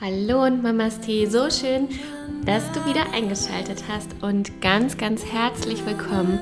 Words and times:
Hallo 0.00 0.44
und 0.44 0.62
Mamas 0.62 1.00
Tee, 1.00 1.24
so 1.24 1.48
schön, 1.50 1.88
dass 2.44 2.70
du 2.72 2.84
wieder 2.84 3.12
eingeschaltet 3.14 3.84
hast 3.88 4.10
und 4.22 4.60
ganz, 4.60 4.98
ganz 4.98 5.24
herzlich 5.24 5.86
willkommen 5.86 6.40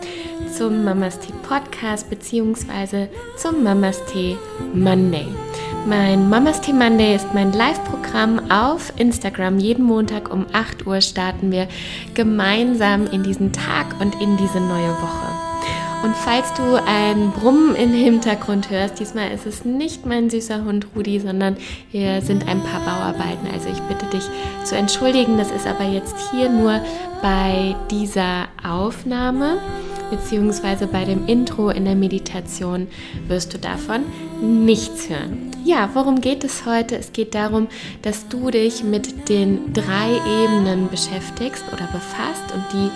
zum 0.57 0.85
Mamas 0.85 1.21
Tee 1.21 1.33
Podcast 1.47 2.11
bzw. 2.11 3.07
zum 3.37 3.63
Mamas 3.63 4.05
Tee 4.07 4.37
Monday. 4.75 5.27
Mein 5.87 6.29
Mamas 6.29 6.61
Tee 6.61 6.73
Monday 6.73 7.15
ist 7.15 7.33
mein 7.35 7.53
Live-Programm 7.53 8.51
auf 8.51 8.93
Instagram. 8.97 9.59
Jeden 9.59 9.85
Montag 9.85 10.33
um 10.33 10.47
8 10.53 10.87
Uhr 10.87 11.01
starten 11.01 11.53
wir 11.53 11.69
gemeinsam 12.15 13.07
in 13.07 13.23
diesen 13.23 13.53
Tag 13.53 14.01
und 14.01 14.21
in 14.21 14.37
diese 14.37 14.61
neue 14.61 14.91
Woche. 14.91 15.32
Und 16.03 16.17
falls 16.17 16.53
du 16.55 16.75
ein 16.85 17.31
Brummen 17.31 17.77
im 17.77 17.93
Hintergrund 17.93 18.71
hörst, 18.71 18.99
diesmal 18.99 19.31
ist 19.31 19.47
es 19.47 19.65
nicht 19.65 20.05
mein 20.05 20.31
süßer 20.31 20.65
Hund 20.65 20.89
Rudi, 20.97 21.21
sondern 21.21 21.57
hier 21.91 22.21
sind 22.23 22.49
ein 22.49 22.61
paar 22.61 22.81
Bauarbeiten. 22.81 23.47
Also 23.53 23.69
ich 23.69 23.81
bitte 23.83 24.07
dich 24.07 24.25
zu 24.65 24.75
entschuldigen. 24.75 25.39
Das 25.39 25.53
ist 25.53 25.67
aber 25.67 25.85
jetzt 25.85 26.17
hier 26.33 26.49
nur 26.49 26.81
bei 27.23 27.77
dieser 27.91 28.49
Aufnahme 28.69 29.59
beziehungsweise 30.13 30.87
bei 30.87 31.07
dem 31.07 31.27
Intro 31.27 31.71
in 31.71 31.87
der 31.87 31.95
Meditation 31.95 32.87
wirst 33.29 33.55
du 33.55 33.59
davon 33.59 34.03
nichts 34.43 35.09
hören. 35.09 35.51
Ja, 35.65 35.89
worum 35.95 36.21
geht 36.21 36.45
es 36.45 36.67
heute? 36.67 36.97
Es 36.99 37.13
geht 37.15 37.35
darum, 37.35 37.69
dass 38.03 38.29
du 38.29 38.51
dich 38.51 38.85
mit 38.85 39.31
den 39.31 39.73
drei 39.73 40.21
Ebenen 40.45 40.91
beschäftigst 40.91 41.65
oder 41.73 41.87
befasst 41.87 42.53
und 42.53 42.65
die 42.75 42.91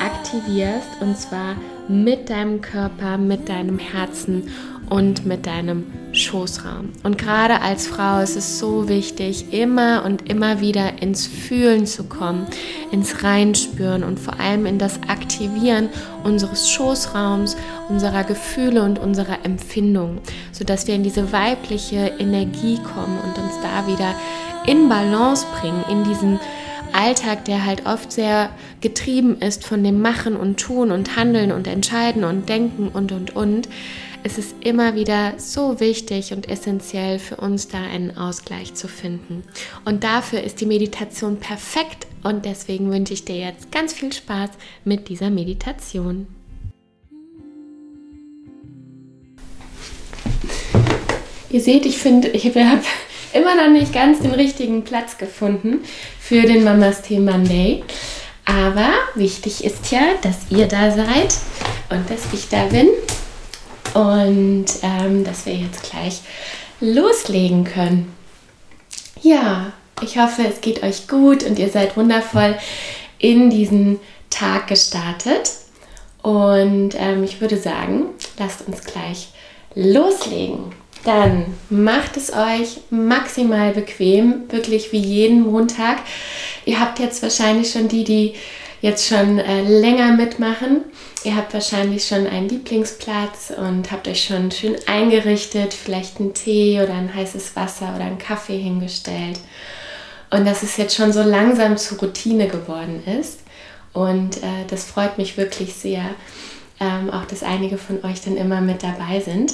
aktivierst 0.00 0.88
und 1.00 1.18
zwar 1.18 1.56
mit 1.88 2.30
deinem 2.30 2.62
Körper, 2.62 3.18
mit 3.18 3.50
deinem 3.50 3.78
Herzen 3.78 4.48
und 4.92 5.24
mit 5.24 5.46
deinem 5.46 5.86
Schoßraum. 6.12 6.90
Und 7.02 7.16
gerade 7.16 7.62
als 7.62 7.86
Frau 7.86 8.20
ist 8.20 8.36
es 8.36 8.58
so 8.58 8.90
wichtig, 8.90 9.50
immer 9.50 10.04
und 10.04 10.28
immer 10.28 10.60
wieder 10.60 11.00
ins 11.00 11.26
Fühlen 11.26 11.86
zu 11.86 12.04
kommen, 12.04 12.46
ins 12.90 13.24
Reinspüren 13.24 14.04
und 14.04 14.20
vor 14.20 14.38
allem 14.38 14.66
in 14.66 14.78
das 14.78 15.00
Aktivieren 15.08 15.88
unseres 16.24 16.68
Schoßraums, 16.68 17.56
unserer 17.88 18.24
Gefühle 18.24 18.82
und 18.82 18.98
unserer 18.98 19.46
Empfindungen, 19.46 20.20
sodass 20.52 20.86
wir 20.86 20.94
in 20.94 21.04
diese 21.04 21.32
weibliche 21.32 22.12
Energie 22.18 22.76
kommen 22.76 23.18
und 23.24 23.42
uns 23.42 23.54
da 23.62 23.86
wieder 23.86 24.14
in 24.66 24.90
Balance 24.90 25.46
bringen, 25.58 25.82
in 25.90 26.04
diesen 26.04 26.38
Alltag, 26.92 27.46
der 27.46 27.64
halt 27.64 27.86
oft 27.86 28.12
sehr 28.12 28.50
getrieben 28.82 29.38
ist 29.40 29.64
von 29.64 29.82
dem 29.82 30.02
Machen 30.02 30.36
und 30.36 30.60
Tun 30.60 30.90
und 30.90 31.16
Handeln 31.16 31.50
und 31.50 31.66
Entscheiden 31.66 32.24
und 32.24 32.50
Denken 32.50 32.88
und, 32.88 33.10
und, 33.10 33.34
und, 33.34 33.68
ist 34.24 34.38
es 34.38 34.54
immer 34.60 34.94
wieder 34.94 35.34
so 35.38 35.80
wichtig 35.80 36.32
und 36.32 36.48
essentiell 36.48 37.18
für 37.18 37.36
uns 37.36 37.68
da 37.68 37.78
einen 37.78 38.16
Ausgleich 38.16 38.74
zu 38.74 38.88
finden. 38.88 39.42
Und 39.84 40.04
dafür 40.04 40.42
ist 40.42 40.60
die 40.60 40.66
Meditation 40.66 41.38
perfekt 41.38 42.06
und 42.22 42.44
deswegen 42.44 42.90
wünsche 42.90 43.14
ich 43.14 43.24
dir 43.24 43.36
jetzt 43.36 43.72
ganz 43.72 43.92
viel 43.92 44.12
Spaß 44.12 44.50
mit 44.84 45.08
dieser 45.08 45.30
Meditation. 45.30 46.26
Ihr 51.50 51.60
seht, 51.60 51.84
ich 51.84 51.98
finde, 51.98 52.28
ich 52.28 52.46
habe 52.46 52.80
immer 53.34 53.54
noch 53.56 53.70
nicht 53.70 53.92
ganz 53.92 54.20
den 54.20 54.32
richtigen 54.32 54.84
Platz 54.84 55.18
gefunden 55.18 55.80
für 56.20 56.42
den 56.42 56.64
Mamas 56.64 57.02
Tee 57.02 57.18
Monday. 57.18 57.82
Aber 58.44 58.90
wichtig 59.14 59.64
ist 59.64 59.90
ja, 59.90 60.00
dass 60.22 60.50
ihr 60.50 60.66
da 60.66 60.90
seid 60.90 61.34
und 61.90 62.08
dass 62.10 62.32
ich 62.32 62.48
da 62.48 62.66
bin 62.66 62.88
und 63.94 64.66
ähm, 64.82 65.24
dass 65.24 65.46
wir 65.46 65.54
jetzt 65.54 65.90
gleich 65.90 66.20
loslegen 66.80 67.64
können. 67.64 68.12
Ja, 69.22 69.72
ich 70.02 70.18
hoffe, 70.18 70.42
es 70.48 70.60
geht 70.60 70.82
euch 70.82 71.06
gut 71.06 71.44
und 71.44 71.58
ihr 71.58 71.68
seid 71.68 71.96
wundervoll 71.96 72.56
in 73.18 73.50
diesen 73.50 74.00
Tag 74.30 74.66
gestartet. 74.66 75.50
Und 76.22 76.90
ähm, 76.96 77.24
ich 77.24 77.40
würde 77.40 77.56
sagen, 77.56 78.06
lasst 78.38 78.66
uns 78.66 78.84
gleich 78.84 79.28
loslegen. 79.74 80.72
Dann 81.04 81.46
macht 81.68 82.16
es 82.16 82.32
euch 82.32 82.78
maximal 82.90 83.72
bequem, 83.72 84.50
wirklich 84.50 84.92
wie 84.92 84.98
jeden 85.00 85.42
Montag. 85.42 85.98
Ihr 86.64 86.78
habt 86.78 87.00
jetzt 87.00 87.22
wahrscheinlich 87.22 87.72
schon 87.72 87.88
die, 87.88 88.04
die 88.04 88.34
jetzt 88.80 89.08
schon 89.08 89.38
äh, 89.38 89.62
länger 89.62 90.12
mitmachen. 90.12 90.82
Ihr 91.24 91.36
habt 91.36 91.54
wahrscheinlich 91.54 92.04
schon 92.04 92.26
einen 92.26 92.48
Lieblingsplatz 92.48 93.52
und 93.56 93.92
habt 93.92 94.08
euch 94.08 94.24
schon 94.24 94.50
schön 94.50 94.76
eingerichtet, 94.86 95.72
vielleicht 95.72 96.18
einen 96.18 96.34
Tee 96.34 96.80
oder 96.82 96.94
ein 96.94 97.14
heißes 97.14 97.54
Wasser 97.54 97.92
oder 97.94 98.04
einen 98.04 98.18
Kaffee 98.18 98.58
hingestellt. 98.58 99.38
Und 100.30 100.46
dass 100.46 100.64
es 100.64 100.76
jetzt 100.78 100.96
schon 100.96 101.12
so 101.12 101.22
langsam 101.22 101.76
zur 101.76 101.98
Routine 101.98 102.48
geworden 102.48 103.04
ist. 103.20 103.40
Und 103.92 104.38
äh, 104.38 104.66
das 104.68 104.84
freut 104.84 105.18
mich 105.18 105.36
wirklich 105.36 105.74
sehr, 105.74 106.02
ähm, 106.80 107.10
auch 107.10 107.26
dass 107.26 107.44
einige 107.44 107.78
von 107.78 108.02
euch 108.04 108.22
dann 108.22 108.36
immer 108.36 108.60
mit 108.60 108.82
dabei 108.82 109.20
sind. 109.20 109.52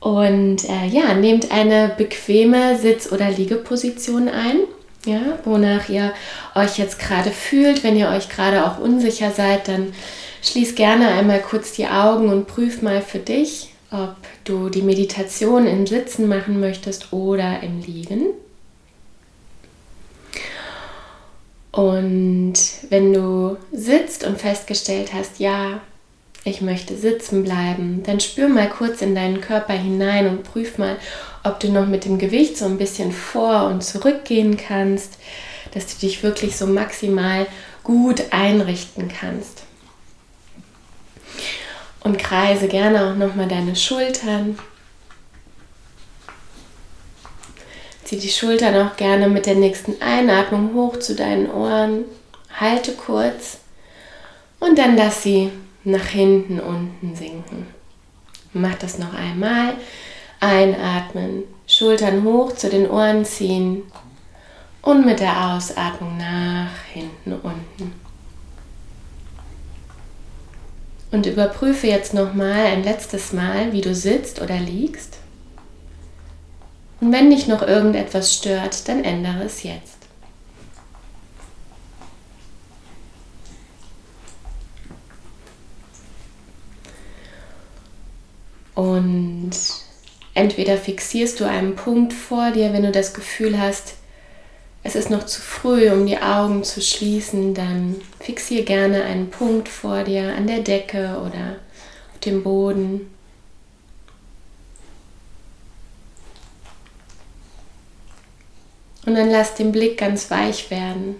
Und 0.00 0.64
äh, 0.68 0.86
ja, 0.86 1.12
nehmt 1.14 1.50
eine 1.50 1.92
bequeme 1.98 2.78
Sitz- 2.78 3.12
oder 3.12 3.30
Liegeposition 3.30 4.28
ein, 4.28 4.60
ja, 5.04 5.20
wonach 5.44 5.88
ihr 5.88 6.12
euch 6.54 6.78
jetzt 6.78 6.98
gerade 6.98 7.30
fühlt. 7.30 7.82
Wenn 7.82 7.96
ihr 7.96 8.08
euch 8.08 8.28
gerade 8.28 8.64
auch 8.64 8.78
unsicher 8.78 9.32
seid, 9.32 9.68
dann 9.68 9.92
schließ 10.42 10.74
gerne 10.74 11.08
einmal 11.08 11.40
kurz 11.40 11.72
die 11.72 11.86
Augen 11.86 12.28
und 12.28 12.46
prüf 12.46 12.82
mal 12.82 13.02
für 13.02 13.18
dich, 13.18 13.72
ob 13.90 14.16
du 14.44 14.68
die 14.68 14.82
Meditation 14.82 15.66
im 15.66 15.86
Sitzen 15.86 16.28
machen 16.28 16.60
möchtest 16.60 17.12
oder 17.12 17.62
im 17.62 17.80
Liegen. 17.80 18.26
Und 21.72 22.54
wenn 22.88 23.12
du 23.12 23.56
sitzt 23.72 24.24
und 24.24 24.38
festgestellt 24.40 25.12
hast, 25.14 25.38
ja, 25.38 25.80
ich 26.44 26.60
möchte 26.60 26.96
sitzen 26.96 27.44
bleiben, 27.44 28.02
dann 28.04 28.20
spür 28.20 28.48
mal 28.48 28.68
kurz 28.68 29.02
in 29.02 29.14
deinen 29.14 29.40
Körper 29.40 29.74
hinein 29.74 30.28
und 30.28 30.44
prüf 30.44 30.78
mal, 30.78 30.96
ob 31.44 31.60
du 31.60 31.68
noch 31.68 31.86
mit 31.86 32.04
dem 32.04 32.18
Gewicht 32.18 32.56
so 32.56 32.64
ein 32.64 32.78
bisschen 32.78 33.12
vor 33.12 33.66
und 33.66 33.84
zurück 33.84 34.24
gehen 34.24 34.56
kannst, 34.56 35.18
dass 35.72 35.86
du 35.86 36.00
dich 36.00 36.22
wirklich 36.22 36.56
so 36.56 36.66
maximal 36.66 37.46
gut 37.84 38.24
einrichten 38.30 39.08
kannst. 39.08 39.67
Und 42.08 42.16
kreise 42.16 42.68
gerne 42.68 43.04
auch 43.04 43.16
nochmal 43.16 43.48
deine 43.48 43.76
Schultern. 43.76 44.58
Zieh 48.02 48.16
die 48.16 48.30
Schultern 48.30 48.74
auch 48.76 48.96
gerne 48.96 49.28
mit 49.28 49.44
der 49.44 49.56
nächsten 49.56 50.00
Einatmung 50.00 50.72
hoch 50.72 50.98
zu 50.98 51.14
deinen 51.14 51.50
Ohren. 51.50 52.06
Halte 52.58 52.92
kurz 52.92 53.58
und 54.58 54.78
dann 54.78 54.96
lass 54.96 55.22
sie 55.22 55.52
nach 55.84 56.06
hinten 56.06 56.60
unten 56.60 57.14
sinken. 57.14 57.66
Mach 58.54 58.76
das 58.76 58.98
noch 58.98 59.12
einmal. 59.12 59.74
Einatmen, 60.40 61.42
Schultern 61.66 62.24
hoch 62.24 62.54
zu 62.54 62.70
den 62.70 62.88
Ohren 62.88 63.26
ziehen 63.26 63.82
und 64.80 65.04
mit 65.04 65.20
der 65.20 65.50
Ausatmung 65.50 66.16
nach 66.16 66.72
hinten 66.90 67.34
unten. 67.34 68.07
Und 71.10 71.26
überprüfe 71.26 71.86
jetzt 71.86 72.12
nochmal 72.12 72.66
ein 72.66 72.84
letztes 72.84 73.32
Mal, 73.32 73.72
wie 73.72 73.80
du 73.80 73.94
sitzt 73.94 74.42
oder 74.42 74.58
liegst. 74.58 75.18
Und 77.00 77.12
wenn 77.12 77.30
dich 77.30 77.46
noch 77.46 77.62
irgendetwas 77.62 78.34
stört, 78.34 78.88
dann 78.88 79.04
ändere 79.04 79.44
es 79.44 79.62
jetzt. 79.62 79.98
Und 88.74 89.50
entweder 90.34 90.76
fixierst 90.76 91.40
du 91.40 91.48
einen 91.48 91.74
Punkt 91.74 92.12
vor 92.12 92.52
dir, 92.52 92.72
wenn 92.72 92.84
du 92.84 92.92
das 92.92 93.12
Gefühl 93.12 93.58
hast, 93.58 93.94
es 94.88 94.94
ist 94.94 95.10
noch 95.10 95.26
zu 95.26 95.42
früh, 95.42 95.90
um 95.90 96.06
die 96.06 96.16
Augen 96.16 96.64
zu 96.64 96.80
schließen, 96.80 97.52
dann 97.52 98.00
fixier 98.20 98.64
gerne 98.64 99.02
einen 99.02 99.28
Punkt 99.28 99.68
vor 99.68 100.02
dir 100.02 100.34
an 100.34 100.46
der 100.46 100.60
Decke 100.60 101.20
oder 101.20 101.56
auf 102.14 102.20
dem 102.20 102.42
Boden. 102.42 103.14
Und 109.04 109.14
dann 109.14 109.30
lass 109.30 109.54
den 109.56 109.72
Blick 109.72 109.98
ganz 109.98 110.30
weich 110.30 110.70
werden. 110.70 111.16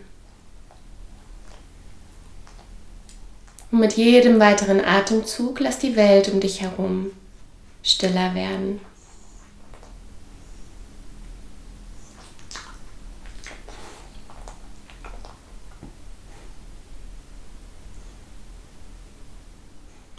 Und 3.70 3.80
mit 3.80 3.98
jedem 3.98 4.40
weiteren 4.40 4.82
Atemzug 4.82 5.60
lass 5.60 5.78
die 5.78 5.94
Welt 5.94 6.30
um 6.30 6.40
dich 6.40 6.62
herum 6.62 7.10
stiller 7.82 8.34
werden. 8.34 8.80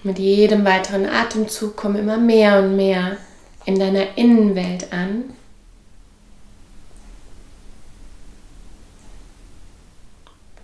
Mit 0.04 0.18
jedem 0.18 0.63
weiteren 0.63 1.06
Atemzug 1.06 1.75
komm 1.75 1.96
immer 1.96 2.18
mehr 2.18 2.60
und 2.60 2.75
mehr 2.75 3.18
in 3.66 3.78
deiner 3.78 4.18
Innenwelt 4.18 4.94
an. 4.94 5.25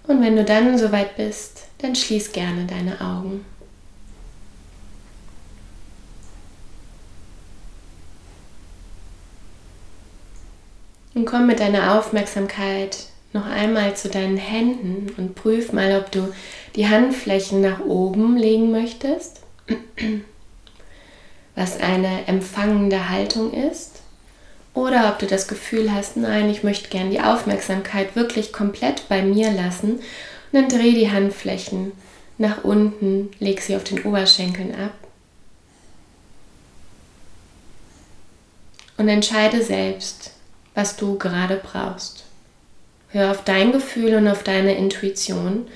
Und 0.08 0.22
wenn 0.22 0.36
du 0.36 0.46
dann 0.46 0.78
soweit 0.78 1.18
bist, 1.18 1.64
dann 1.80 1.96
schließ 1.96 2.32
gerne 2.32 2.66
deine 2.66 3.02
Augen. 3.02 3.44
Und 11.14 11.26
komm 11.26 11.48
mit 11.48 11.60
deiner 11.60 11.98
Aufmerksamkeit 11.98 13.08
noch 13.34 13.46
einmal 13.46 13.96
zu 13.96 14.10
deinen 14.10 14.38
Händen 14.38 15.14
und 15.18 15.36
prüf 15.36 15.74
mal, 15.74 15.98
ob 15.98 16.12
du 16.12 16.34
die 16.76 16.88
Handflächen 16.88 17.62
nach 17.62 17.80
oben 17.80 18.38
legen 18.38 18.72
möchtest, 18.72 19.42
was 21.56 21.80
eine 21.80 22.28
empfangende 22.28 23.10
Haltung 23.10 23.54
ist, 23.54 24.02
oder 24.74 25.10
ob 25.10 25.20
du 25.20 25.26
das 25.26 25.48
Gefühl 25.48 25.94
hast, 25.94 26.18
nein, 26.18 26.50
ich 26.50 26.64
möchte 26.64 26.90
gern 26.90 27.10
die 27.10 27.22
Aufmerksamkeit 27.22 28.16
wirklich 28.18 28.52
komplett 28.52 29.08
bei 29.08 29.22
mir 29.22 29.52
lassen 29.52 29.94
und 29.94 30.02
dann 30.52 30.68
dreh 30.68 30.92
die 30.92 31.12
Handflächen 31.12 31.94
nach 32.38 32.66
unten, 32.66 33.32
leg 33.40 33.62
sie 33.62 33.78
auf 33.78 33.86
den 33.86 34.04
Oberschenkeln 34.04 34.76
ab 34.76 34.92
und 38.98 39.08
entscheide 39.08 39.64
selbst, 39.64 40.32
was 40.74 40.98
du 40.98 41.18
gerade 41.18 41.56
brauchst. 41.56 42.26
Hör 43.10 43.32
auf 43.32 43.46
dein 43.46 43.72
Gefühl 43.72 44.16
und 44.16 44.28
auf 44.28 44.44
deine 44.44 44.76
Intuition, 44.76 45.68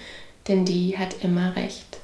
denn 0.49 0.65
die 0.65 0.97
hat 0.97 1.23
immer 1.23 1.55
recht. 1.55 1.99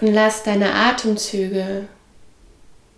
Und 0.00 0.14
lass 0.14 0.44
deine 0.44 0.72
Atemzüge, 0.72 1.86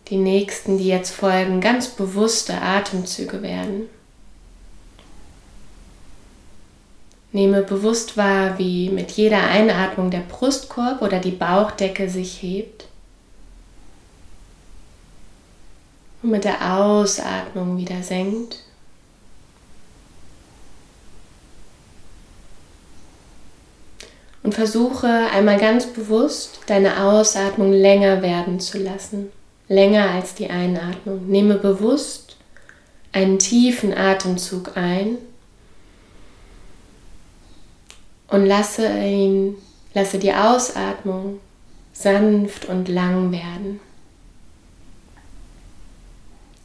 die 0.07 0.17
nächsten, 0.17 0.79
die 0.79 0.87
jetzt 0.87 1.11
folgen, 1.11 1.61
ganz 1.61 1.89
bewusste 1.89 2.61
Atemzüge 2.61 3.43
werden. 3.43 3.89
Nehme 7.33 7.63
bewusst 7.63 8.19
wahr, 8.19 8.59
wie 8.59 8.91
mit 8.91 9.13
jeder 9.13 9.43
Einatmung 9.43 10.11
der 10.11 10.21
Brustkorb 10.21 11.01
oder 11.01 11.19
die 11.19 11.31
Bauchdecke 11.31 12.11
sich 12.11 12.43
hebt. 12.43 12.85
Und 16.23 16.31
mit 16.31 16.45
der 16.45 16.77
Ausatmung 16.77 17.79
wieder 17.79 18.03
senkt. 18.03 18.59
Und 24.43 24.55
versuche 24.55 25.09
einmal 25.33 25.59
ganz 25.59 25.87
bewusst 25.87 26.61
deine 26.67 27.03
Ausatmung 27.03 27.73
länger 27.73 28.21
werden 28.21 28.61
zu 28.61 28.79
lassen. 28.79 29.31
Länger 29.69 30.11
als 30.11 30.35
die 30.35 30.51
Einatmung. 30.51 31.29
Nehme 31.29 31.55
bewusst 31.55 32.37
einen 33.13 33.39
tiefen 33.39 33.97
Atemzug 33.97 34.77
ein 34.77 35.17
und 38.33 38.47
lasse 38.47 38.89
ihn, 38.89 39.57
lasse 39.95 40.19
die 40.19 40.33
Ausatmung 40.33 41.39
sanft 41.93 42.65
und 42.65 42.89
lang 42.89 43.31
werden. 43.31 43.81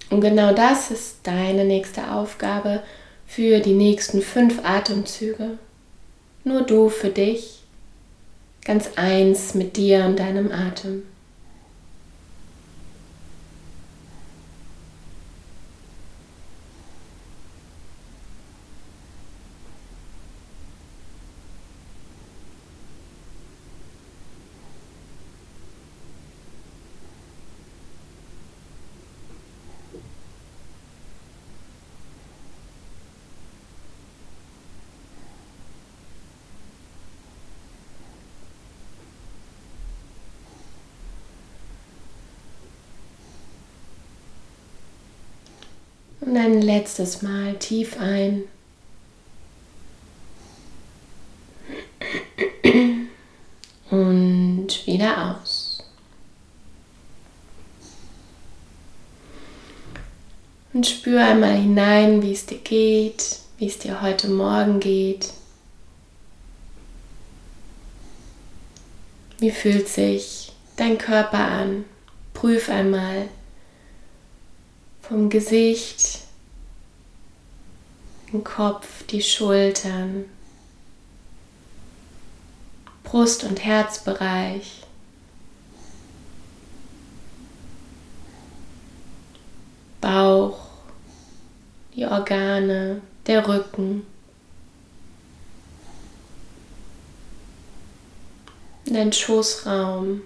Und 0.10 0.22
genau 0.22 0.54
das 0.54 0.90
ist 0.90 1.18
deine 1.24 1.66
nächste 1.66 2.12
Aufgabe 2.12 2.82
für 3.28 3.60
die 3.60 3.74
nächsten 3.74 4.22
fünf 4.22 4.64
Atemzüge. 4.64 5.58
Nur 6.46 6.62
du 6.62 6.88
für 6.88 7.10
dich, 7.10 7.60
ganz 8.64 8.92
eins 8.96 9.54
mit 9.54 9.76
dir 9.76 10.06
und 10.06 10.18
deinem 10.18 10.50
Atem. 10.50 11.04
Ein 46.38 46.62
letztes 46.62 47.24
Mal 47.24 47.56
tief 47.56 48.00
ein. 48.00 48.44
Und 53.90 54.86
wieder 54.86 55.40
aus. 55.42 55.84
Und 60.74 60.86
spür 60.86 61.26
einmal 61.26 61.56
hinein, 61.56 62.22
wie 62.22 62.34
es 62.34 62.46
dir 62.46 62.60
geht, 62.60 63.40
wie 63.58 63.66
es 63.66 63.80
dir 63.80 64.04
heute 64.04 64.28
Morgen 64.28 64.80
geht. 64.80 65.34
Wie 69.40 69.50
fühlt 69.50 69.88
sich 69.88 70.52
dein 70.76 71.00
Körper 71.00 71.40
an? 71.40 71.86
Prüf 72.36 72.70
einmal, 72.70 73.28
vom 75.02 75.32
Gesicht, 75.32 76.27
den 78.32 78.44
Kopf, 78.44 79.06
die 79.08 79.22
Schultern, 79.22 80.26
Brust- 83.04 83.44
und 83.44 83.64
Herzbereich. 83.64 84.84
Bauch, 90.02 90.60
die 91.96 92.06
Organe, 92.06 93.02
der 93.26 93.48
Rücken. 93.48 94.06
Dein 98.86 99.12
Schoßraum. 99.12 100.22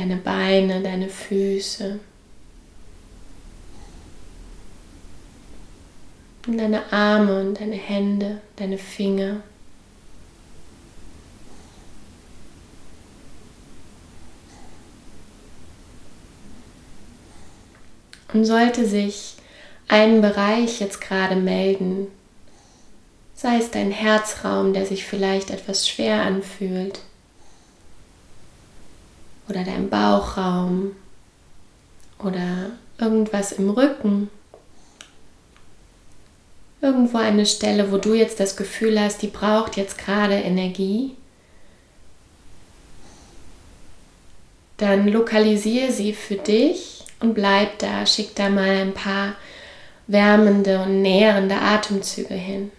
deine 0.00 0.16
Beine, 0.16 0.82
deine 0.82 1.08
Füße. 1.08 2.00
Und 6.50 6.58
deine 6.58 6.92
Arme 6.92 7.42
und 7.42 7.60
deine 7.60 7.76
Hände, 7.76 8.40
deine 8.56 8.76
Finger. 8.76 9.36
Und 18.32 18.44
sollte 18.44 18.84
sich 18.84 19.36
ein 19.86 20.20
Bereich 20.20 20.80
jetzt 20.80 21.00
gerade 21.00 21.36
melden, 21.36 22.08
sei 23.36 23.58
es 23.58 23.70
dein 23.70 23.92
Herzraum, 23.92 24.72
der 24.72 24.86
sich 24.86 25.04
vielleicht 25.04 25.50
etwas 25.50 25.86
schwer 25.86 26.22
anfühlt, 26.22 26.98
oder 29.48 29.62
dein 29.62 29.88
Bauchraum 29.88 30.96
oder 32.18 32.70
irgendwas 32.98 33.52
im 33.52 33.70
Rücken. 33.70 34.30
Irgendwo 36.82 37.18
eine 37.18 37.44
Stelle, 37.44 37.92
wo 37.92 37.98
du 37.98 38.14
jetzt 38.14 38.40
das 38.40 38.56
Gefühl 38.56 38.98
hast, 38.98 39.20
die 39.22 39.26
braucht 39.26 39.76
jetzt 39.76 39.98
gerade 39.98 40.34
Energie. 40.34 41.14
Dann 44.78 45.08
lokalisiere 45.08 45.92
sie 45.92 46.14
für 46.14 46.36
dich 46.36 47.04
und 47.20 47.34
bleib 47.34 47.78
da. 47.78 48.06
Schick 48.06 48.34
da 48.34 48.48
mal 48.48 48.68
ein 48.68 48.94
paar 48.94 49.34
wärmende 50.06 50.80
und 50.80 51.02
nährende 51.02 51.56
Atemzüge 51.56 52.34
hin. 52.34 52.72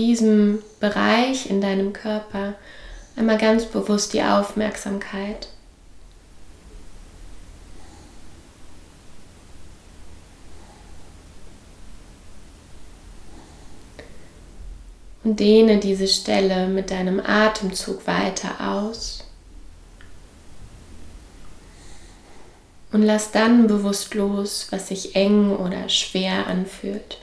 Diesem 0.00 0.62
Bereich 0.80 1.50
in 1.50 1.60
deinem 1.60 1.92
Körper 1.92 2.54
einmal 3.16 3.36
ganz 3.36 3.66
bewusst 3.66 4.14
die 4.14 4.22
Aufmerksamkeit. 4.22 5.48
Und 15.22 15.38
dehne 15.38 15.78
diese 15.78 16.08
Stelle 16.08 16.66
mit 16.66 16.90
deinem 16.90 17.20
Atemzug 17.20 18.06
weiter 18.06 18.72
aus. 18.72 19.24
Und 22.90 23.02
lass 23.02 23.30
dann 23.30 23.66
bewusst 23.66 24.14
los, 24.14 24.68
was 24.70 24.88
sich 24.88 25.14
eng 25.14 25.54
oder 25.54 25.90
schwer 25.90 26.46
anfühlt. 26.46 27.18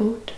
Gut. 0.00 0.32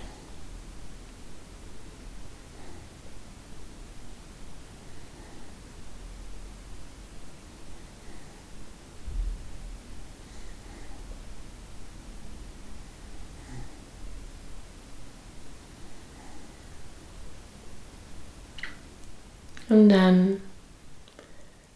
Und 19.69 19.89
dann 19.89 20.41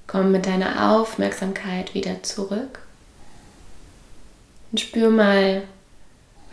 komm 0.09 0.33
mit 0.33 0.47
deiner 0.47 0.91
Aufmerksamkeit 0.91 1.95
wieder 1.95 2.21
zurück 2.25 2.81
und 4.73 4.81
spür 4.81 5.11
mal, 5.11 5.63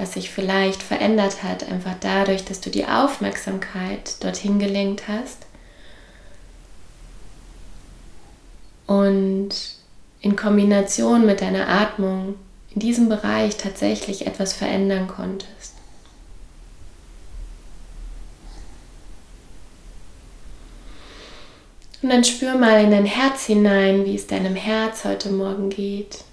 was 0.04 0.12
sich 0.12 0.32
vielleicht 0.32 0.84
verändert 0.84 1.44
hat, 1.44 1.64
einfach 1.72 1.96
dadurch, 2.02 2.44
dass 2.44 2.60
du 2.60 2.70
die 2.70 2.86
Aufmerksamkeit 2.86 4.22
dorthin 4.22 4.60
gelenkt 4.60 5.08
hast 5.08 5.46
und 8.86 9.52
in 10.20 10.36
Kombination 10.36 11.26
mit 11.26 11.40
deiner 11.40 11.70
Atmung 11.70 12.36
in 12.76 12.82
diesem 12.82 13.08
Bereich 13.08 13.56
tatsächlich 13.56 14.28
etwas 14.28 14.52
verändern 14.52 15.08
konntest. 15.08 15.76
Und 22.02 22.10
dann 22.10 22.26
spür 22.26 22.56
mal 22.56 22.84
in 22.84 22.92
dein 22.92 23.06
Herz 23.06 23.46
hinein, 23.46 24.04
wie 24.04 24.16
es 24.16 24.28
deinem 24.28 24.58
Herz 24.58 25.06
heute 25.06 25.30
Morgen 25.30 25.70
geht. 25.70 26.26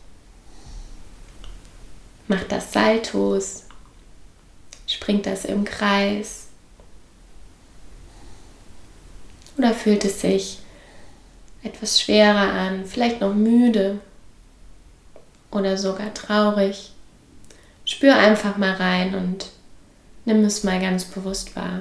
Macht 2.31 2.53
das 2.53 2.73
Saltos, 2.73 3.65
springt 4.87 5.27
das 5.27 5.45
im 5.45 5.65
Kreis 5.65 6.47
oder 9.59 9.75
fühlt 9.75 10.05
es 10.05 10.21
sich 10.21 10.61
etwas 11.65 12.01
schwerer 12.01 12.53
an, 12.53 12.85
vielleicht 12.87 13.21
noch 13.21 13.35
müde 13.35 13.99
oder 15.51 15.77
sogar 15.77 16.15
traurig. 16.15 16.93
Spür 17.85 18.15
einfach 18.15 18.57
mal 18.57 18.75
rein 18.75 19.17
und 19.17 19.47
nimm 20.25 20.45
es 20.45 20.63
mal 20.63 20.81
ganz 20.81 21.07
bewusst 21.07 21.57
wahr. 21.57 21.81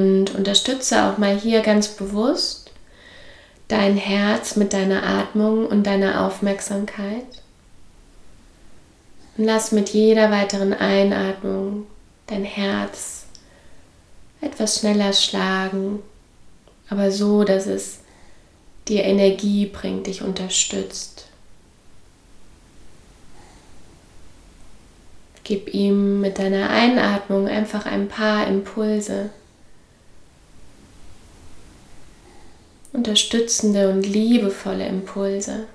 Und 0.00 0.34
unterstütze 0.34 1.04
auch 1.04 1.18
mal 1.18 1.38
hier 1.38 1.60
ganz 1.60 1.88
bewusst 1.88 2.70
dein 3.68 3.98
Herz 3.98 4.56
mit 4.56 4.72
deiner 4.72 5.02
Atmung 5.02 5.66
und 5.66 5.86
deiner 5.86 6.24
Aufmerksamkeit. 6.26 7.26
Und 9.36 9.44
lass 9.44 9.72
mit 9.72 9.90
jeder 9.90 10.30
weiteren 10.30 10.72
Einatmung 10.72 11.84
dein 12.28 12.44
Herz 12.44 13.26
etwas 14.40 14.78
schneller 14.78 15.12
schlagen, 15.12 15.98
aber 16.88 17.10
so, 17.10 17.44
dass 17.44 17.66
es 17.66 17.98
dir 18.88 19.04
Energie 19.04 19.66
bringt, 19.66 20.06
dich 20.06 20.22
unterstützt. 20.22 21.26
Gib 25.44 25.74
ihm 25.74 26.22
mit 26.22 26.38
deiner 26.38 26.70
Einatmung 26.70 27.48
einfach 27.48 27.84
ein 27.84 28.08
paar 28.08 28.46
Impulse. 28.46 29.28
Unterstützende 32.92 33.90
und 33.90 34.02
liebevolle 34.02 34.86
Impulse. 34.86 35.66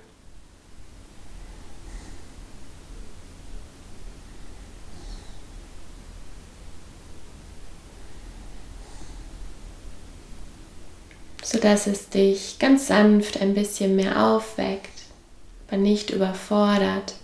sodass 11.55 11.87
es 11.87 12.09
dich 12.09 12.59
ganz 12.59 12.87
sanft 12.87 13.39
ein 13.39 13.53
bisschen 13.53 13.95
mehr 13.95 14.23
aufweckt, 14.27 14.89
aber 15.67 15.77
nicht 15.77 16.09
überfordert. 16.09 17.15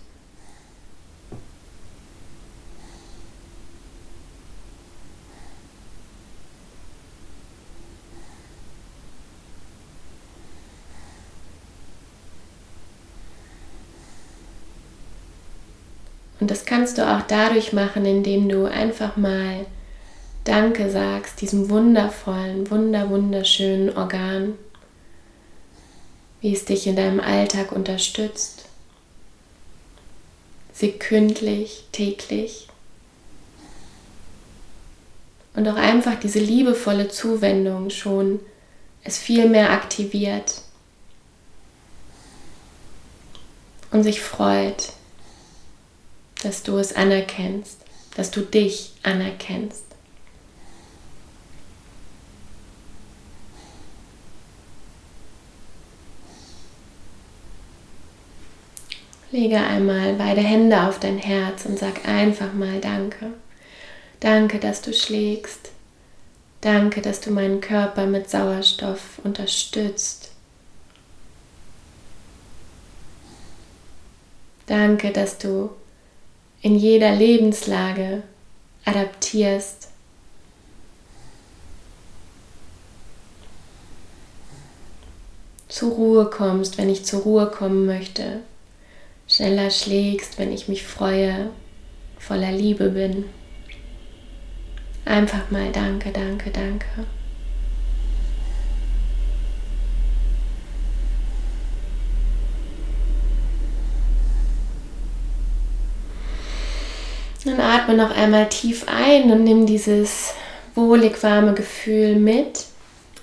Und 16.40 16.50
das 16.50 16.61
kannst 16.72 16.96
du 16.96 17.06
auch 17.06 17.20
dadurch 17.28 17.74
machen, 17.74 18.06
indem 18.06 18.48
du 18.48 18.64
einfach 18.64 19.18
mal 19.18 19.66
Danke 20.44 20.90
sagst, 20.90 21.42
diesem 21.42 21.68
wundervollen, 21.68 22.70
wunder, 22.70 23.10
wunderschönen 23.10 23.94
Organ, 23.94 24.54
wie 26.40 26.54
es 26.54 26.64
dich 26.64 26.86
in 26.86 26.96
deinem 26.96 27.20
Alltag 27.20 27.72
unterstützt, 27.72 28.64
sekündlich, 30.72 31.84
täglich. 31.92 32.68
Und 35.54 35.68
auch 35.68 35.76
einfach 35.76 36.18
diese 36.18 36.38
liebevolle 36.38 37.08
Zuwendung 37.08 37.90
schon 37.90 38.40
es 39.04 39.18
viel 39.18 39.46
mehr 39.46 39.72
aktiviert. 39.72 40.62
Und 43.90 44.04
sich 44.04 44.22
freut, 44.22 44.94
dass 46.44 46.62
du 46.62 46.78
es 46.78 46.94
anerkennst, 46.94 47.78
dass 48.16 48.30
du 48.30 48.40
dich 48.40 48.92
anerkennst. 49.02 49.84
Lege 59.30 59.58
einmal 59.58 60.12
beide 60.14 60.42
Hände 60.42 60.82
auf 60.82 61.00
dein 61.00 61.16
Herz 61.16 61.64
und 61.64 61.78
sag 61.78 62.06
einfach 62.06 62.52
mal 62.52 62.80
Danke. 62.80 63.32
Danke, 64.20 64.58
dass 64.58 64.82
du 64.82 64.92
schlägst. 64.92 65.70
Danke, 66.60 67.00
dass 67.00 67.20
du 67.20 67.30
meinen 67.30 67.60
Körper 67.60 68.06
mit 68.06 68.28
Sauerstoff 68.28 69.18
unterstützt. 69.24 70.32
Danke, 74.66 75.12
dass 75.12 75.38
du 75.38 75.70
in 76.62 76.76
jeder 76.76 77.14
Lebenslage 77.14 78.22
adaptierst. 78.84 79.88
Zur 85.68 85.92
Ruhe 85.92 86.26
kommst, 86.26 86.78
wenn 86.78 86.88
ich 86.88 87.04
zur 87.04 87.22
Ruhe 87.22 87.46
kommen 87.50 87.86
möchte. 87.86 88.40
schneller 89.26 89.70
schlägst, 89.70 90.38
wenn 90.38 90.52
ich 90.52 90.68
mich 90.68 90.84
freue, 90.84 91.50
voller 92.18 92.52
Liebe 92.52 92.90
bin. 92.90 93.24
Einfach 95.04 95.50
mal 95.50 95.72
danke, 95.72 96.12
danke, 96.12 96.50
danke. 96.50 96.86
Dann 107.44 107.60
atme 107.72 107.94
noch 107.94 108.10
einmal 108.10 108.50
tief 108.50 108.84
ein 108.86 109.30
und 109.30 109.44
nimm 109.44 109.64
dieses 109.64 110.34
wohlig 110.74 111.22
warme 111.22 111.54
Gefühl 111.54 112.16
mit 112.16 112.66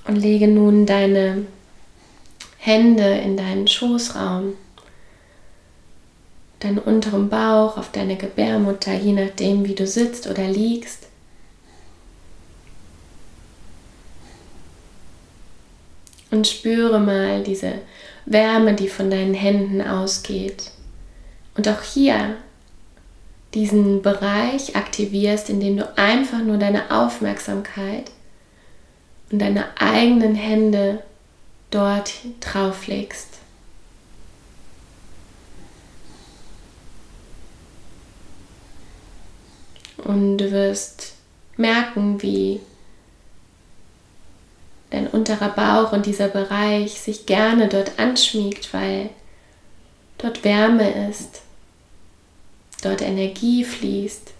und 0.07 0.15
lege 0.15 0.47
nun 0.47 0.87
deine 0.87 1.45
Hände 2.57 3.19
in 3.19 3.37
deinen 3.37 3.67
Schoßraum, 3.67 4.53
deinen 6.61 6.79
unteren 6.79 7.29
Bauch, 7.29 7.77
auf 7.77 7.91
deine 7.91 8.17
Gebärmutter, 8.17 8.93
je 8.93 9.13
nachdem, 9.13 9.65
wie 9.65 9.75
du 9.75 9.85
sitzt 9.85 10.27
oder 10.27 10.47
liegst. 10.47 11.07
Und 16.31 16.47
spüre 16.47 16.99
mal 16.99 17.43
diese 17.43 17.73
Wärme, 18.25 18.73
die 18.73 18.87
von 18.87 19.11
deinen 19.11 19.33
Händen 19.35 19.81
ausgeht. 19.81 20.71
Und 21.55 21.67
auch 21.67 21.81
hier 21.81 22.35
diesen 23.53 24.01
Bereich 24.01 24.75
aktivierst, 24.75 25.49
indem 25.49 25.77
du 25.77 25.97
einfach 25.97 26.39
nur 26.39 26.57
deine 26.57 26.91
Aufmerksamkeit 26.91 28.11
und 29.31 29.39
deine 29.39 29.65
eigenen 29.79 30.35
Hände 30.35 31.03
dort 31.71 32.13
drauf 32.39 32.87
legst. 32.87 33.27
Und 39.97 40.37
du 40.37 40.51
wirst 40.51 41.13
merken, 41.57 42.21
wie 42.21 42.61
dein 44.89 45.07
unterer 45.07 45.49
Bauch 45.49 45.91
und 45.91 46.05
dieser 46.05 46.29
Bereich 46.29 46.99
sich 46.99 47.25
gerne 47.25 47.67
dort 47.67 47.99
anschmiegt, 47.99 48.73
weil 48.73 49.09
dort 50.17 50.43
Wärme 50.43 51.09
ist 51.09 51.41
dort 52.81 53.01
Energie 53.01 53.63
fließt. 53.63 54.33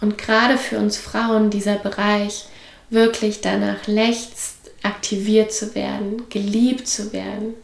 Und 0.00 0.18
gerade 0.18 0.58
für 0.58 0.78
uns 0.78 0.98
Frauen 0.98 1.50
dieser 1.50 1.76
Bereich 1.76 2.46
wirklich 2.90 3.40
danach 3.40 3.86
lechzt, 3.86 4.56
aktiviert 4.82 5.52
zu 5.52 5.74
werden, 5.74 6.28
geliebt 6.28 6.86
zu 6.86 7.12
werden, 7.12 7.54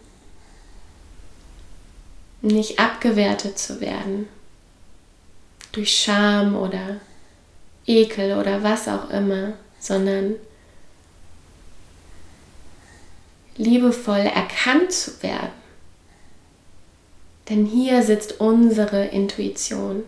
nicht 2.41 2.79
abgewertet 2.79 3.59
zu 3.59 3.81
werden 3.81 4.27
durch 5.73 5.95
Scham 5.95 6.57
oder 6.57 6.97
Ekel 7.87 8.39
oder 8.39 8.63
was 8.63 8.89
auch 8.89 9.11
immer, 9.11 9.53
sondern 9.79 10.37
liebevoll 13.61 14.21
erkannt 14.21 14.91
zu 14.91 15.23
werden. 15.23 15.53
Denn 17.49 17.67
hier 17.67 18.03
sitzt 18.03 18.41
unsere 18.41 19.07
Intuition. 19.07 20.05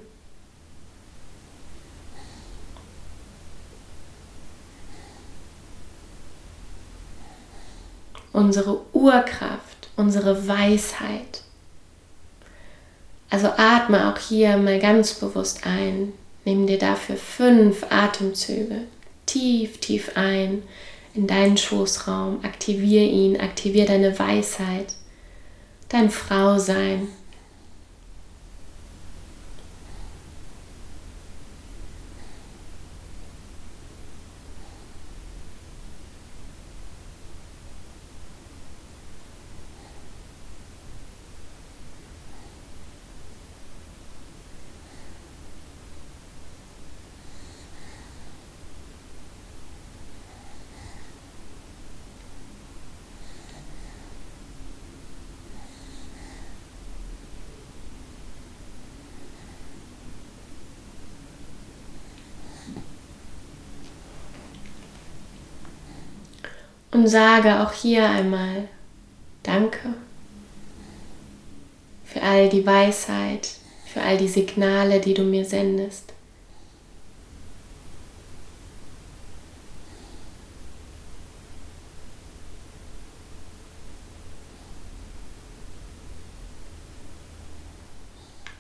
Unsere 8.33 8.81
Urkraft, 8.95 9.91
unsere 9.97 10.49
Weisheit. 10.49 11.43
Also 13.29 13.49
atme 13.49 14.11
auch 14.11 14.19
hier 14.19 14.57
mal 14.57 14.79
ganz 14.79 15.15
bewusst 15.15 15.67
ein. 15.67 16.15
Nimm 16.45 16.67
dir 16.67 16.79
dafür 16.79 17.17
fünf 17.17 17.85
Atemzüge. 17.91 18.83
Tief, 19.27 19.79
tief 19.79 20.13
ein 20.15 20.63
in 21.15 21.27
deinen 21.27 21.57
Schoßraum, 21.57 22.41
aktiviere 22.45 23.05
ihn, 23.07 23.41
aktiviere 23.41 23.87
deine 23.87 24.19
Weisheit, 24.19 24.95
dein 25.89 26.11
Frausein. 26.11 27.09
Und 67.03 67.09
sage 67.09 67.59
auch 67.59 67.73
hier 67.73 68.09
einmal 68.09 68.69
Danke 69.43 69.95
für 72.05 72.23
all 72.23 72.49
die 72.49 72.65
Weisheit, 72.65 73.49
für 73.93 74.01
all 74.01 74.17
die 74.17 74.29
Signale, 74.29 75.01
die 75.01 75.13
du 75.13 75.25
mir 75.25 75.45
sendest. 75.45 76.13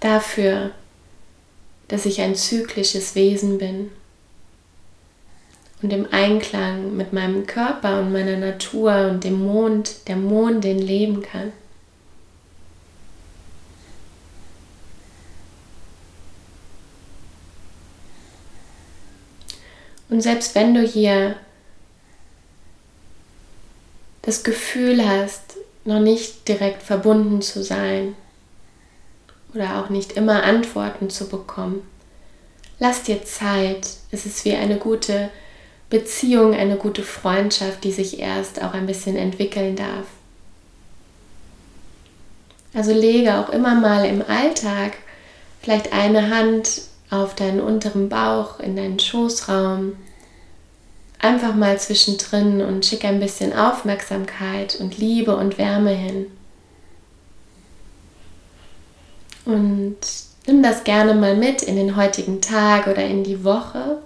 Dafür, 0.00 0.72
dass 1.87 2.07
ich 2.07 2.20
ein 2.20 2.35
zyklisches 2.35 3.14
Wesen 3.14 3.59
bin 3.59 3.92
und 5.83 5.92
im 5.92 6.07
Einklang 6.12 6.97
mit 6.97 7.12
meinem 7.12 7.47
Körper 7.47 8.01
und 8.01 8.12
meiner 8.12 8.37
Natur 8.37 9.09
und 9.11 9.25
dem 9.25 9.45
Mond, 9.45 10.07
der 10.07 10.16
Mondin 10.16 10.79
leben 10.79 11.23
kann. 11.23 11.53
Und 20.09 20.21
selbst 20.21 20.55
wenn 20.55 20.75
du 20.75 20.83
hier 20.83 21.37
das 24.21 24.45
Gefühl 24.45 25.09
hast, 25.09 25.57
noch 25.85 26.01
nicht 26.01 26.47
direkt 26.47 26.83
verbunden 26.83 27.42
zu 27.42 27.64
sein 27.64 28.14
oder 29.53 29.81
auch 29.81 29.88
nicht 29.88 30.12
immer 30.12 30.45
Antworten 30.45 31.11
zu 31.11 31.29
bekommen, 31.29 31.83
lass 32.79 33.03
dir 33.03 33.25
Zeit. 33.25 33.88
Es 34.12 34.27
ist 34.27 34.45
wie 34.45 34.55
eine 34.55 34.77
gute 34.77 35.31
Beziehung, 35.92 36.55
eine 36.55 36.76
gute 36.76 37.02
Freundschaft, 37.02 37.85
die 37.85 37.92
sich 37.92 38.18
erst 38.18 38.62
auch 38.62 38.72
ein 38.72 38.87
bisschen 38.87 39.14
entwickeln 39.14 39.76
darf. 39.76 40.07
Also 42.72 42.94
lege 42.94 43.38
auch 43.38 43.50
immer 43.50 43.74
mal 43.74 44.07
im 44.07 44.22
Alltag 44.26 44.92
vielleicht 45.61 45.92
eine 45.92 46.35
Hand 46.35 46.81
auf 47.11 47.35
deinen 47.35 47.61
unteren 47.61 48.09
Bauch, 48.09 48.59
in 48.59 48.74
deinen 48.74 48.98
Schoßraum, 48.98 49.92
einfach 51.18 51.55
mal 51.55 51.78
zwischendrin 51.78 52.62
und 52.62 52.87
schick 52.87 53.05
ein 53.05 53.20
bisschen 53.20 53.52
Aufmerksamkeit 53.52 54.76
und 54.81 54.96
Liebe 54.96 55.37
und 55.37 55.59
Wärme 55.59 55.90
hin. 55.90 56.26
Und 59.44 59.98
nimm 60.46 60.62
das 60.62 60.85
gerne 60.85 61.12
mal 61.12 61.37
mit 61.37 61.62
in 61.62 61.76
den 61.76 61.96
heutigen 61.96 62.40
Tag 62.40 62.87
oder 62.87 63.05
in 63.05 63.24
die 63.24 63.44
Woche 63.44 63.98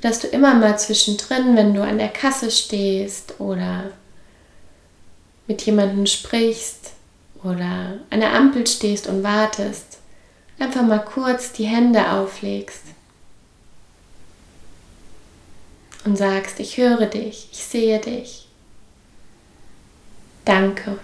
dass 0.00 0.20
du 0.20 0.26
immer 0.28 0.54
mal 0.54 0.78
zwischendrin, 0.78 1.56
wenn 1.56 1.74
du 1.74 1.82
an 1.82 1.98
der 1.98 2.08
Kasse 2.08 2.50
stehst 2.50 3.38
oder 3.38 3.90
mit 5.46 5.62
jemandem 5.62 6.06
sprichst 6.06 6.92
oder 7.42 7.98
an 8.10 8.20
der 8.20 8.34
Ampel 8.34 8.66
stehst 8.66 9.06
und 9.06 9.22
wartest, 9.22 9.98
einfach 10.58 10.82
mal 10.82 11.04
kurz 11.04 11.52
die 11.52 11.64
Hände 11.64 12.12
auflegst 12.12 12.82
und 16.04 16.16
sagst, 16.16 16.60
ich 16.60 16.76
höre 16.76 17.06
dich, 17.06 17.48
ich 17.52 17.64
sehe 17.64 17.98
dich. 17.98 18.48
Danke. 20.44 20.98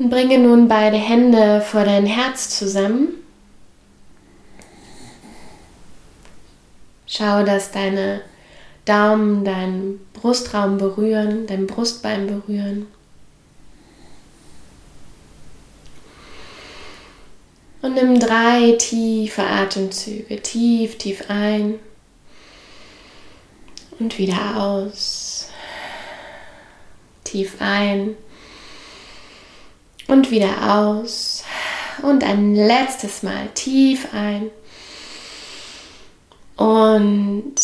Und 0.00 0.08
bringe 0.08 0.38
nun 0.38 0.66
beide 0.66 0.96
Hände 0.96 1.60
vor 1.60 1.84
dein 1.84 2.06
Herz 2.06 2.58
zusammen. 2.58 3.08
Schau, 7.06 7.44
dass 7.44 7.70
deine 7.70 8.22
Daumen 8.86 9.44
deinen 9.44 10.00
Brustraum 10.14 10.78
berühren, 10.78 11.46
dein 11.46 11.66
Brustbein 11.66 12.26
berühren. 12.28 12.86
Und 17.82 17.92
nimm 17.92 18.18
drei 18.18 18.76
tiefe 18.78 19.42
Atemzüge, 19.42 20.40
tief, 20.40 20.96
tief 20.96 21.24
ein 21.28 21.78
und 23.98 24.16
wieder 24.16 24.56
aus. 24.56 25.50
Tief 27.22 27.56
ein 27.60 28.16
und 30.10 30.30
wieder 30.30 30.74
aus. 30.76 31.44
Und 32.02 32.24
ein 32.24 32.54
letztes 32.54 33.22
Mal 33.22 33.48
tief 33.54 34.08
ein 34.12 34.50
und 36.56 37.54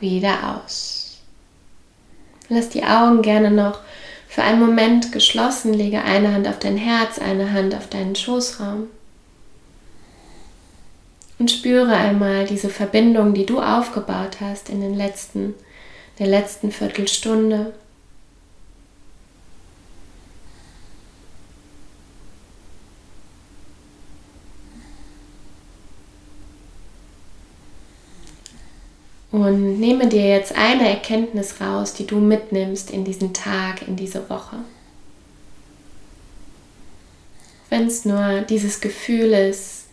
wieder 0.00 0.60
aus. 0.64 1.18
Lass 2.48 2.68
die 2.68 2.84
Augen 2.84 3.22
gerne 3.22 3.50
noch 3.50 3.80
für 4.28 4.42
einen 4.42 4.60
Moment 4.60 5.12
geschlossen. 5.12 5.72
Lege 5.72 6.02
eine 6.02 6.32
Hand 6.32 6.46
auf 6.46 6.58
dein 6.58 6.76
Herz, 6.76 7.18
eine 7.18 7.52
Hand 7.52 7.74
auf 7.74 7.88
deinen 7.88 8.14
Schoßraum. 8.14 8.88
Und 11.38 11.50
spüre 11.50 11.94
einmal 11.94 12.44
diese 12.46 12.68
Verbindung, 12.68 13.34
die 13.34 13.46
du 13.46 13.60
aufgebaut 13.60 14.38
hast 14.40 14.68
in 14.68 14.80
den 14.80 14.94
letzten, 14.94 15.54
der 16.18 16.26
letzten 16.26 16.70
Viertelstunde. 16.70 17.72
Und 29.34 29.80
nehme 29.80 30.06
dir 30.06 30.28
jetzt 30.28 30.54
eine 30.54 30.88
Erkenntnis 30.88 31.60
raus, 31.60 31.92
die 31.92 32.06
du 32.06 32.20
mitnimmst 32.20 32.92
in 32.92 33.04
diesen 33.04 33.34
Tag, 33.34 33.82
in 33.82 33.96
diese 33.96 34.30
Woche. 34.30 34.58
Wenn 37.68 37.88
es 37.88 38.04
nur 38.04 38.42
dieses 38.42 38.80
Gefühl 38.80 39.32
ist 39.32 39.86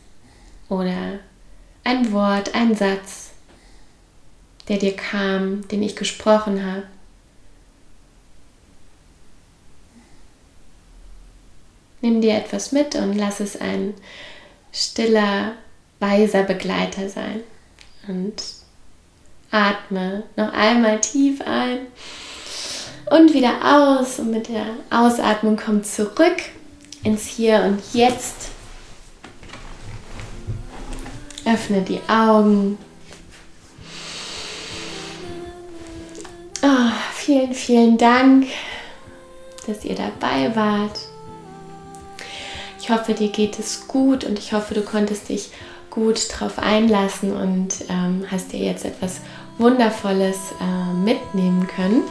oder 0.70 1.18
ein 1.84 2.12
Wort, 2.12 2.54
ein 2.54 2.76
Satz, 2.76 3.32
der 4.68 4.78
dir 4.78 4.96
kam, 4.96 5.68
den 5.70 5.82
ich 5.82 5.96
gesprochen 5.96 6.64
habe. 6.64 6.84
Nimm 12.02 12.22
dir 12.22 12.36
etwas 12.36 12.72
mit 12.72 12.94
und 12.94 13.16
lass 13.16 13.40
es 13.40 13.60
ein 13.60 13.96
stiller, 14.72 15.54
weiser 16.00 16.44
Begleiter 16.44 17.10
sein. 17.10 17.40
Und 18.08 18.61
Atme 19.52 20.24
noch 20.38 20.54
einmal 20.54 21.00
tief 21.02 21.42
ein 21.42 21.88
und 23.10 23.34
wieder 23.34 23.54
aus. 23.64 24.20
Und 24.20 24.32
mit 24.32 24.48
der 24.48 24.66
Ausatmung 24.90 25.58
komm 25.64 25.84
zurück 25.84 26.38
ins 27.04 27.26
Hier 27.26 27.62
und 27.64 27.82
Jetzt. 27.94 28.50
Öffne 31.46 31.82
die 31.82 32.00
Augen. 32.08 32.78
Oh, 36.64 36.92
vielen, 37.14 37.54
vielen 37.54 37.98
Dank, 37.98 38.48
dass 39.66 39.84
ihr 39.84 39.96
dabei 39.96 40.56
wart. 40.56 41.00
Ich 42.80 42.90
hoffe, 42.90 43.14
dir 43.14 43.30
geht 43.30 43.58
es 43.58 43.88
gut 43.88 44.24
und 44.24 44.38
ich 44.38 44.54
hoffe, 44.54 44.76
du 44.76 44.82
konntest 44.82 45.30
dich 45.30 45.50
gut 45.90 46.28
drauf 46.32 46.58
einlassen 46.58 47.36
und 47.36 47.74
ähm, 47.90 48.26
hast 48.30 48.54
dir 48.54 48.60
jetzt 48.60 48.86
etwas 48.86 49.22
Wundervolles 49.62 50.54
äh, 50.60 50.94
mitnehmen 50.94 51.68
können. 51.68 52.04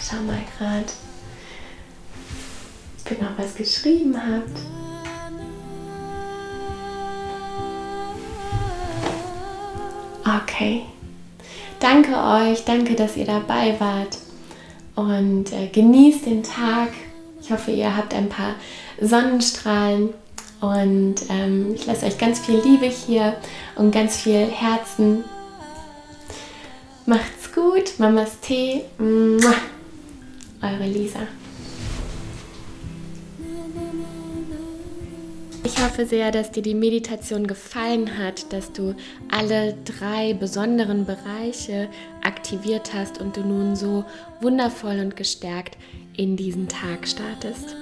Schau 0.00 0.16
mal 0.22 0.38
gerade, 0.56 0.86
ob 3.04 3.10
ihr 3.10 3.24
noch 3.24 3.36
was 3.36 3.54
geschrieben 3.54 4.16
habt. 4.16 4.60
Okay. 10.42 10.82
Danke 11.80 12.14
euch, 12.14 12.64
danke, 12.64 12.94
dass 12.94 13.16
ihr 13.16 13.24
dabei 13.24 13.74
wart 13.80 14.18
und 14.94 15.50
äh, 15.52 15.66
genießt 15.68 16.26
den 16.26 16.42
Tag. 16.42 16.90
Ich 17.40 17.50
hoffe, 17.50 17.70
ihr 17.70 17.96
habt 17.96 18.12
ein 18.12 18.28
paar 18.28 18.54
Sonnenstrahlen 19.00 20.10
und 20.60 21.14
ähm, 21.30 21.72
ich 21.74 21.86
lasse 21.86 22.04
euch 22.04 22.18
ganz 22.18 22.38
viel 22.38 22.60
Liebe 22.60 22.84
hier 22.86 23.36
und 23.76 23.92
ganz 23.92 24.18
viel 24.18 24.46
Herzen 24.46 25.24
Macht's 27.10 27.52
gut, 27.52 27.98
Mamas 27.98 28.38
Tee. 28.38 28.82
Eure 29.00 30.86
Lisa. 30.86 31.26
Hoffe 35.82 36.06
sehr, 36.06 36.30
dass 36.30 36.50
dir 36.50 36.62
die 36.62 36.74
Meditation 36.74 37.46
gefallen 37.46 38.18
hat, 38.18 38.52
dass 38.52 38.72
du 38.72 38.94
alle 39.30 39.74
drei 39.84 40.34
besonderen 40.34 41.06
Bereiche 41.06 41.88
aktiviert 42.22 42.92
hast 42.94 43.20
und 43.20 43.36
du 43.36 43.40
nun 43.40 43.76
so 43.76 44.04
wundervoll 44.40 44.98
und 45.00 45.16
gestärkt 45.16 45.76
in 46.16 46.36
diesen 46.36 46.68
Tag 46.68 47.08
startest. 47.08 47.76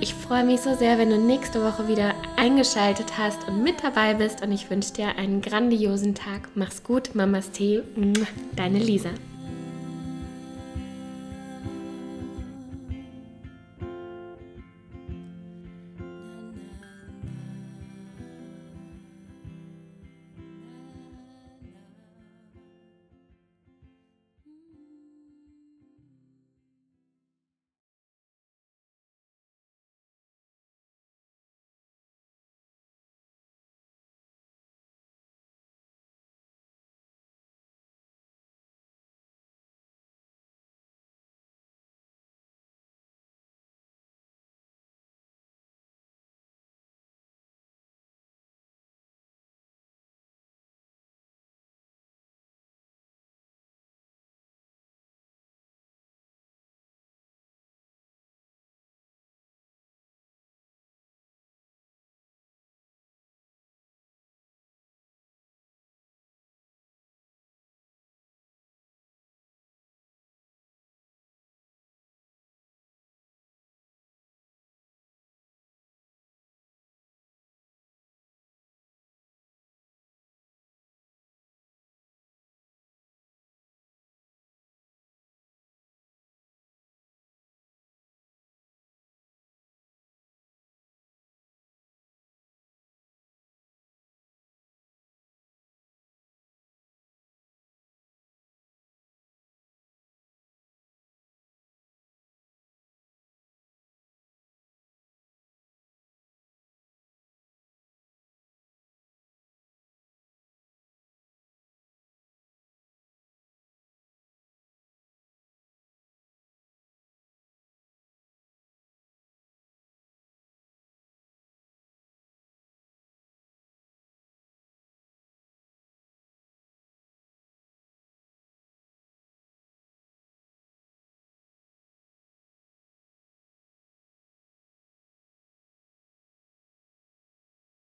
Ich 0.00 0.14
freue 0.14 0.44
mich 0.44 0.60
so 0.60 0.74
sehr, 0.74 0.98
wenn 0.98 1.10
du 1.10 1.18
nächste 1.18 1.62
Woche 1.62 1.88
wieder 1.88 2.14
eingeschaltet 2.36 3.18
hast 3.18 3.48
und 3.48 3.62
mit 3.62 3.82
dabei 3.82 4.14
bist 4.14 4.42
und 4.42 4.52
ich 4.52 4.70
wünsche 4.70 4.92
dir 4.92 5.16
einen 5.16 5.40
grandiosen 5.40 6.14
Tag. 6.14 6.50
Mach's 6.54 6.84
gut, 6.84 7.14
Mamas 7.14 7.50
Tee, 7.50 7.82
deine 8.54 8.78
Lisa. 8.78 9.10